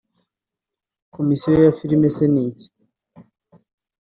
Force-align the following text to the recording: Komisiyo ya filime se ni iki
Komisiyo 1.15 1.57
ya 1.65 1.71
filime 1.79 2.07
se 2.15 2.25
ni 2.33 2.41
iki 2.49 2.67